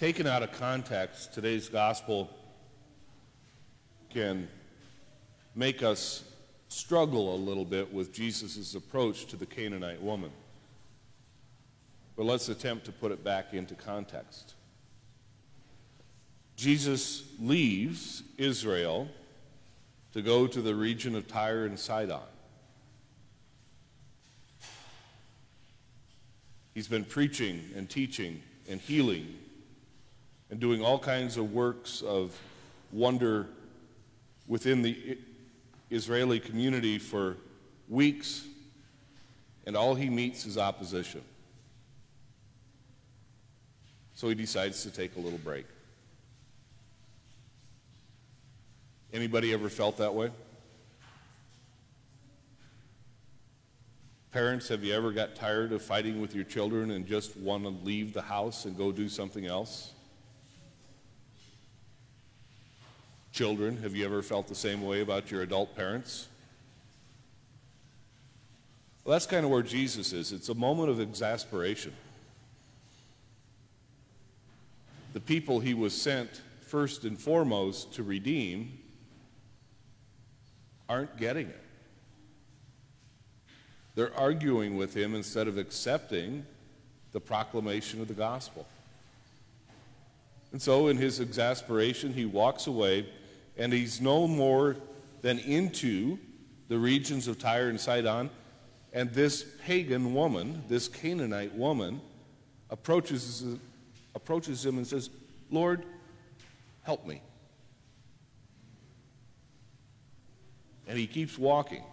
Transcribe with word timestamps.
taken 0.00 0.26
out 0.26 0.42
of 0.42 0.50
context, 0.52 1.34
today's 1.34 1.68
gospel 1.68 2.30
can 4.08 4.48
make 5.54 5.82
us 5.82 6.24
struggle 6.68 7.34
a 7.34 7.36
little 7.36 7.66
bit 7.66 7.92
with 7.92 8.10
Jesus' 8.10 8.74
approach 8.74 9.26
to 9.26 9.36
the 9.36 9.44
Canaanite 9.44 10.00
woman. 10.00 10.30
But 12.16 12.24
let's 12.24 12.48
attempt 12.48 12.86
to 12.86 12.92
put 12.92 13.12
it 13.12 13.22
back 13.22 13.52
into 13.52 13.74
context. 13.74 14.54
Jesus 16.56 17.24
leaves 17.38 18.22
Israel 18.38 19.06
to 20.14 20.22
go 20.22 20.46
to 20.46 20.62
the 20.62 20.74
region 20.74 21.14
of 21.14 21.28
Tyre 21.28 21.66
and 21.66 21.78
Sidon. 21.78 22.20
He's 26.72 26.88
been 26.88 27.04
preaching 27.04 27.60
and 27.76 27.90
teaching 27.90 28.40
and 28.66 28.80
healing 28.80 29.36
and 30.50 30.58
doing 30.58 30.82
all 30.84 30.98
kinds 30.98 31.36
of 31.36 31.52
works 31.52 32.02
of 32.02 32.38
wonder 32.92 33.46
within 34.46 34.82
the 34.82 35.16
Israeli 35.90 36.40
community 36.40 36.98
for 36.98 37.36
weeks, 37.88 38.44
and 39.66 39.76
all 39.76 39.94
he 39.94 40.10
meets 40.10 40.46
is 40.46 40.58
opposition. 40.58 41.22
So 44.14 44.28
he 44.28 44.34
decides 44.34 44.82
to 44.82 44.90
take 44.90 45.16
a 45.16 45.20
little 45.20 45.38
break. 45.38 45.66
Anybody 49.12 49.52
ever 49.52 49.68
felt 49.68 49.96
that 49.98 50.14
way? 50.14 50.30
Parents, 54.30 54.68
have 54.68 54.84
you 54.84 54.94
ever 54.94 55.10
got 55.10 55.34
tired 55.34 55.72
of 55.72 55.82
fighting 55.82 56.20
with 56.20 56.34
your 56.34 56.44
children 56.44 56.92
and 56.92 57.04
just 57.04 57.36
want 57.36 57.64
to 57.64 57.70
leave 57.70 58.12
the 58.12 58.22
house 58.22 58.64
and 58.64 58.76
go 58.76 58.92
do 58.92 59.08
something 59.08 59.46
else? 59.46 59.92
Children, 63.40 63.78
have 63.78 63.96
you 63.96 64.04
ever 64.04 64.20
felt 64.20 64.48
the 64.48 64.54
same 64.54 64.82
way 64.82 65.00
about 65.00 65.30
your 65.30 65.40
adult 65.40 65.74
parents? 65.74 66.28
Well, 69.02 69.14
that's 69.14 69.24
kind 69.24 69.46
of 69.46 69.50
where 69.50 69.62
Jesus 69.62 70.12
is. 70.12 70.30
It's 70.30 70.50
a 70.50 70.54
moment 70.54 70.90
of 70.90 71.00
exasperation. 71.00 71.94
The 75.14 75.20
people 75.20 75.58
he 75.58 75.72
was 75.72 75.98
sent 75.98 76.42
first 76.60 77.04
and 77.04 77.18
foremost 77.18 77.94
to 77.94 78.02
redeem 78.02 78.78
aren't 80.86 81.16
getting 81.16 81.46
it. 81.46 81.62
They're 83.94 84.14
arguing 84.18 84.76
with 84.76 84.92
him 84.92 85.14
instead 85.14 85.48
of 85.48 85.56
accepting 85.56 86.44
the 87.12 87.20
proclamation 87.20 88.02
of 88.02 88.08
the 88.08 88.12
gospel. 88.12 88.66
And 90.52 90.60
so, 90.60 90.88
in 90.88 90.98
his 90.98 91.20
exasperation, 91.20 92.12
he 92.12 92.26
walks 92.26 92.66
away, 92.66 93.06
and 93.56 93.72
he's 93.72 94.00
no 94.00 94.26
more 94.26 94.76
than 95.22 95.38
into 95.38 96.18
the 96.68 96.78
regions 96.78 97.28
of 97.28 97.38
Tyre 97.38 97.68
and 97.68 97.80
Sidon. 97.80 98.30
And 98.92 99.12
this 99.12 99.44
pagan 99.64 100.14
woman, 100.14 100.64
this 100.68 100.88
Canaanite 100.88 101.54
woman, 101.54 102.00
approaches, 102.70 103.44
approaches 104.14 104.64
him 104.64 104.78
and 104.78 104.86
says, 104.86 105.10
Lord, 105.50 105.84
help 106.82 107.06
me. 107.06 107.22
And 110.88 110.98
he 110.98 111.06
keeps 111.06 111.38
walking. 111.38 111.84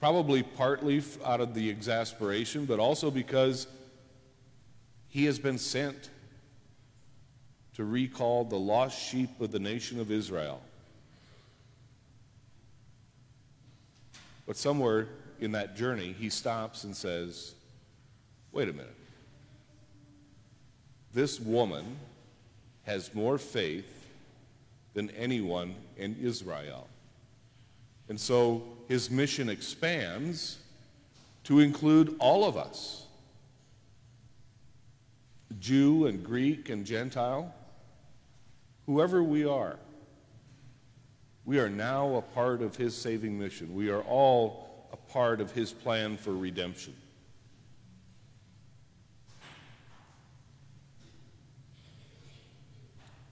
Probably 0.00 0.42
partly 0.42 1.02
out 1.24 1.40
of 1.40 1.54
the 1.54 1.70
exasperation, 1.70 2.64
but 2.64 2.78
also 2.78 3.10
because 3.10 3.66
he 5.08 5.24
has 5.26 5.38
been 5.38 5.58
sent 5.58 6.10
to 7.76 7.84
recall 7.84 8.42
the 8.42 8.58
lost 8.58 8.98
sheep 8.98 9.40
of 9.40 9.52
the 9.52 9.58
nation 9.58 10.00
of 10.00 10.10
Israel. 10.10 10.62
But 14.46 14.56
somewhere 14.56 15.08
in 15.40 15.52
that 15.52 15.76
journey, 15.76 16.14
he 16.18 16.30
stops 16.30 16.84
and 16.84 16.96
says, 16.96 17.54
Wait 18.50 18.70
a 18.70 18.72
minute. 18.72 18.96
This 21.12 21.38
woman 21.38 21.98
has 22.84 23.14
more 23.14 23.36
faith 23.36 24.06
than 24.94 25.10
anyone 25.10 25.74
in 25.98 26.16
Israel. 26.22 26.88
And 28.08 28.18
so 28.18 28.62
his 28.88 29.10
mission 29.10 29.50
expands 29.50 30.58
to 31.44 31.60
include 31.60 32.16
all 32.18 32.46
of 32.46 32.56
us 32.56 33.06
Jew 35.60 36.06
and 36.06 36.24
Greek 36.24 36.68
and 36.68 36.84
Gentile, 36.84 37.54
whoever 38.86 39.22
we 39.22 39.44
are. 39.44 39.76
We 41.44 41.58
are 41.58 41.68
now 41.68 42.16
a 42.16 42.22
part 42.22 42.62
of 42.62 42.76
his 42.76 42.96
saving 42.96 43.38
mission. 43.38 43.74
We 43.74 43.90
are 43.90 44.02
all 44.02 44.88
a 44.92 44.96
part 44.96 45.40
of 45.40 45.52
his 45.52 45.72
plan 45.72 46.16
for 46.16 46.32
redemption. 46.32 46.94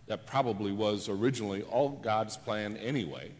That 0.07 0.27
probably 0.27 0.71
was 0.71 1.09
originally 1.09 1.63
all 1.63 1.89
God's 1.89 2.37
plan 2.37 2.77
anyway. 2.77 3.31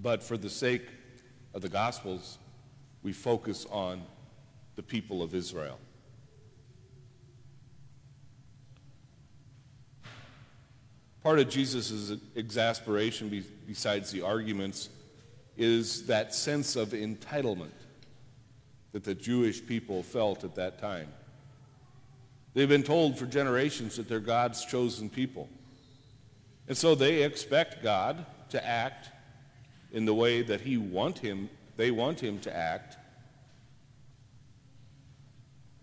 But 0.00 0.22
for 0.22 0.36
the 0.36 0.50
sake 0.50 0.86
of 1.54 1.62
the 1.62 1.68
Gospels, 1.68 2.38
we 3.02 3.12
focus 3.12 3.66
on 3.70 4.02
the 4.76 4.82
people 4.82 5.22
of 5.22 5.34
Israel. 5.34 5.78
Part 11.24 11.38
of 11.38 11.48
Jesus' 11.48 12.12
exasperation, 12.36 13.44
besides 13.66 14.12
the 14.12 14.20
arguments, 14.20 14.90
is 15.56 16.04
that 16.06 16.34
sense 16.34 16.76
of 16.76 16.90
entitlement 16.90 17.72
that 18.92 19.04
the 19.04 19.14
Jewish 19.14 19.66
people 19.66 20.02
felt 20.02 20.44
at 20.44 20.54
that 20.56 20.78
time. 20.78 21.08
They've 22.52 22.68
been 22.68 22.82
told 22.82 23.18
for 23.18 23.24
generations 23.24 23.96
that 23.96 24.06
they're 24.06 24.20
God's 24.20 24.66
chosen 24.66 25.08
people. 25.08 25.48
And 26.68 26.76
so 26.76 26.94
they 26.94 27.22
expect 27.22 27.82
God 27.82 28.26
to 28.50 28.62
act 28.64 29.08
in 29.92 30.04
the 30.04 30.14
way 30.14 30.42
that 30.42 30.60
he 30.60 30.76
want 30.76 31.20
him, 31.20 31.48
they 31.78 31.90
want 31.90 32.20
him 32.20 32.38
to 32.40 32.54
act 32.54 32.98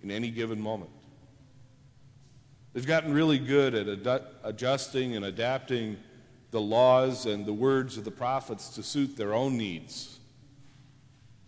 in 0.04 0.12
any 0.12 0.30
given 0.30 0.62
moment. 0.62 0.92
They've 2.74 2.88
gotten 2.88 3.14
really 3.14 3.40
good 3.40 3.76
at 3.76 4.08
ad- 4.08 4.28
adjusting 4.44 5.16
and 5.16 5.26
adapting 5.26 5.98
the 6.52 6.62
laws 6.62 7.26
and 7.26 7.46
the 7.46 7.54
words 7.54 7.98
of 7.98 8.04
the 8.04 8.12
prophets 8.12 8.70
to 8.76 8.84
suit 8.84 9.18
their 9.18 9.34
own 9.34 9.58
needs 9.58 10.20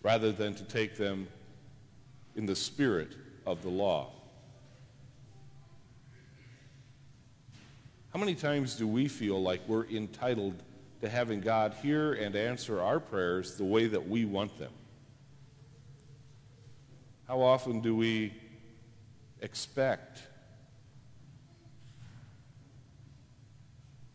rather 0.01 0.31
than 0.31 0.53
to 0.55 0.63
take 0.63 0.97
them 0.97 1.27
in 2.35 2.45
the 2.45 2.55
spirit 2.55 3.15
of 3.45 3.61
the 3.61 3.69
law. 3.69 4.11
How 8.11 8.19
many 8.19 8.35
times 8.35 8.75
do 8.75 8.87
we 8.87 9.07
feel 9.07 9.41
like 9.41 9.61
we're 9.67 9.85
entitled 9.87 10.61
to 11.03 11.09
having 11.09 11.41
God 11.41 11.75
hear 11.81 12.13
and 12.13 12.33
answer 12.33 12.81
our 12.81 12.97
prayers 12.97 13.57
the 13.57 13.65
way 13.65 13.87
that 13.87 14.07
we 14.07 14.23
want 14.23 14.57
them. 14.57 14.71
How 17.27 17.41
often 17.41 17.81
do 17.81 17.93
we 17.93 18.33
expect 19.41 20.23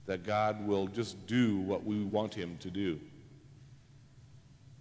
that 0.08 0.24
God 0.24 0.66
will 0.66 0.86
just 0.86 1.26
do 1.26 1.58
what 1.58 1.84
we 1.84 2.02
want 2.02 2.34
Him 2.34 2.56
to 2.60 2.70
do 2.70 2.98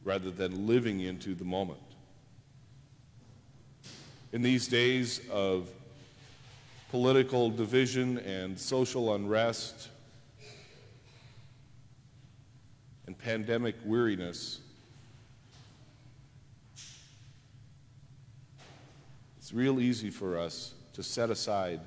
rather 0.05 0.31
than 0.31 0.65
living 0.65 1.01
into 1.01 1.35
the 1.35 1.43
moment? 1.43 1.81
In 4.31 4.41
these 4.41 4.69
days 4.69 5.19
of 5.29 5.69
political 6.91 7.49
division 7.49 8.17
and 8.19 8.57
social 8.57 9.13
unrest, 9.13 9.89
and 13.05 13.17
pandemic 13.17 13.75
weariness. 13.85 14.59
It's 19.37 19.53
real 19.53 19.79
easy 19.79 20.09
for 20.09 20.37
us 20.37 20.73
to 20.93 21.01
set 21.01 21.29
aside 21.29 21.79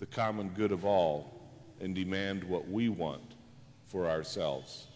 the 0.00 0.06
common 0.06 0.48
good 0.48 0.72
of 0.72 0.84
all 0.84 1.41
and 1.82 1.94
demand 1.94 2.44
what 2.44 2.68
we 2.68 2.88
want 2.88 3.34
for 3.86 4.08
ourselves. 4.08 4.86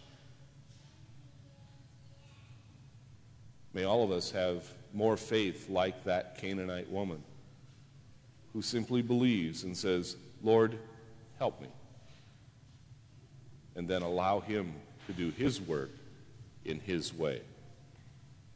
May 3.75 3.85
all 3.85 4.03
of 4.03 4.11
us 4.11 4.31
have 4.31 4.65
more 4.95 5.19
faith 5.19 5.69
like 5.69 6.05
that 6.05 6.39
Canaanite 6.39 6.91
woman 6.91 7.23
who 8.55 8.63
simply 8.63 9.03
believes 9.03 9.65
and 9.65 9.77
says, 9.77 10.17
Lord, 10.43 10.79
help 11.39 11.61
me 11.61 11.69
and 13.75 13.87
then 13.87 14.01
allow 14.01 14.41
Him 14.41 14.73
to 15.07 15.13
do 15.13 15.31
His 15.31 15.61
work 15.61 15.91
in 16.65 16.81
His 16.81 17.13
way. 17.13 17.43